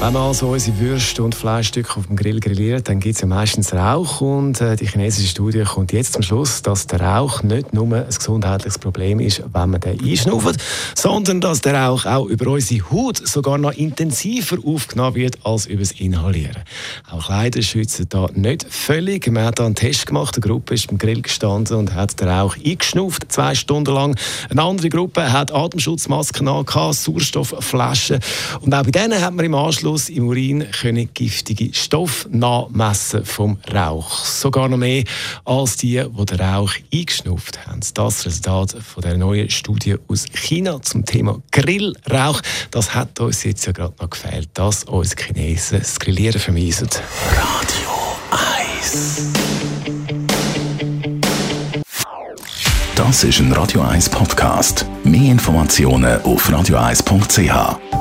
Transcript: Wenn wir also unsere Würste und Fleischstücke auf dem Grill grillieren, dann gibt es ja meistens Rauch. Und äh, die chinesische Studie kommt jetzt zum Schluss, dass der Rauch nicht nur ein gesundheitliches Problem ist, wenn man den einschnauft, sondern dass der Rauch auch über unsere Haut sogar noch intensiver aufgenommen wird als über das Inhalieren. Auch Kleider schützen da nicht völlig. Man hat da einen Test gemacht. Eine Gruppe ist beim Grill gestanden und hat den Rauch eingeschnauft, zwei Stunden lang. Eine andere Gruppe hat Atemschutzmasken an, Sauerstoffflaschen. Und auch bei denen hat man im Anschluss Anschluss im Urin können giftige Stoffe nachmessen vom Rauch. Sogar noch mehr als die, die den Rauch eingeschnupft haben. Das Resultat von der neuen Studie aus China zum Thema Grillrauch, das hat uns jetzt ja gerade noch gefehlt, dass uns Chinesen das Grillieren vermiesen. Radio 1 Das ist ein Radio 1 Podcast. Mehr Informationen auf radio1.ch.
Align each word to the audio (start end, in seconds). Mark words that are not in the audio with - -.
Wenn 0.00 0.12
wir 0.12 0.20
also 0.20 0.50
unsere 0.50 0.78
Würste 0.78 1.24
und 1.24 1.34
Fleischstücke 1.34 1.96
auf 1.96 2.06
dem 2.06 2.14
Grill 2.14 2.38
grillieren, 2.38 2.84
dann 2.84 3.00
gibt 3.00 3.16
es 3.16 3.20
ja 3.20 3.26
meistens 3.26 3.74
Rauch. 3.74 4.20
Und 4.20 4.60
äh, 4.60 4.76
die 4.76 4.86
chinesische 4.86 5.26
Studie 5.26 5.64
kommt 5.64 5.92
jetzt 5.92 6.12
zum 6.12 6.22
Schluss, 6.22 6.62
dass 6.62 6.86
der 6.86 7.00
Rauch 7.00 7.42
nicht 7.42 7.74
nur 7.74 7.92
ein 7.92 8.06
gesundheitliches 8.06 8.78
Problem 8.78 9.18
ist, 9.18 9.42
wenn 9.52 9.70
man 9.70 9.80
den 9.80 10.00
einschnauft, 10.00 10.60
sondern 10.94 11.40
dass 11.40 11.62
der 11.62 11.74
Rauch 11.74 12.06
auch 12.06 12.26
über 12.26 12.48
unsere 12.52 12.88
Haut 12.92 13.20
sogar 13.26 13.58
noch 13.58 13.72
intensiver 13.72 14.58
aufgenommen 14.64 15.16
wird 15.16 15.38
als 15.42 15.66
über 15.66 15.80
das 15.80 15.90
Inhalieren. 15.90 16.62
Auch 17.10 17.26
Kleider 17.26 17.60
schützen 17.60 18.06
da 18.08 18.28
nicht 18.34 18.66
völlig. 18.70 19.26
Man 19.26 19.44
hat 19.44 19.58
da 19.58 19.66
einen 19.66 19.74
Test 19.74 20.06
gemacht. 20.06 20.36
Eine 20.36 20.46
Gruppe 20.46 20.74
ist 20.74 20.86
beim 20.86 20.98
Grill 20.98 21.22
gestanden 21.22 21.76
und 21.76 21.94
hat 21.94 22.20
den 22.20 22.28
Rauch 22.28 22.56
eingeschnauft, 22.56 23.32
zwei 23.32 23.56
Stunden 23.56 23.92
lang. 23.92 24.16
Eine 24.48 24.62
andere 24.62 24.90
Gruppe 24.90 25.32
hat 25.32 25.52
Atemschutzmasken 25.52 26.46
an, 26.46 26.64
Sauerstoffflaschen. 26.92 28.20
Und 28.60 28.72
auch 28.72 28.84
bei 28.84 28.92
denen 28.92 29.20
hat 29.20 29.34
man 29.34 29.44
im 29.44 29.56
Anschluss 29.56 29.87
Anschluss 29.88 30.10
im 30.10 30.28
Urin 30.28 30.70
können 30.70 31.08
giftige 31.14 31.72
Stoffe 31.72 32.28
nachmessen 32.30 33.24
vom 33.24 33.56
Rauch. 33.72 34.22
Sogar 34.22 34.68
noch 34.68 34.76
mehr 34.76 35.04
als 35.46 35.76
die, 35.76 36.04
die 36.06 36.26
den 36.26 36.40
Rauch 36.40 36.74
eingeschnupft 36.92 37.66
haben. 37.66 37.80
Das 37.94 38.26
Resultat 38.26 38.72
von 38.72 39.02
der 39.02 39.16
neuen 39.16 39.48
Studie 39.48 39.96
aus 40.06 40.26
China 40.26 40.82
zum 40.82 41.06
Thema 41.06 41.40
Grillrauch, 41.52 42.42
das 42.70 42.94
hat 42.94 43.18
uns 43.18 43.44
jetzt 43.44 43.64
ja 43.64 43.72
gerade 43.72 43.94
noch 43.98 44.10
gefehlt, 44.10 44.50
dass 44.52 44.84
uns 44.84 45.16
Chinesen 45.16 45.78
das 45.78 45.98
Grillieren 45.98 46.38
vermiesen. 46.38 46.90
Radio 47.30 47.90
1 48.82 49.32
Das 52.94 53.24
ist 53.24 53.38
ein 53.38 53.50
Radio 53.52 53.80
1 53.80 54.10
Podcast. 54.10 54.84
Mehr 55.02 55.32
Informationen 55.32 56.20
auf 56.22 56.46
radio1.ch. 56.50 57.97